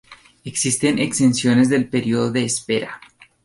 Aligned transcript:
Existen 0.45 0.97
exenciones 0.97 1.69
del 1.69 1.87
período 1.87 2.31
de 2.31 2.43
espera. 2.43 2.99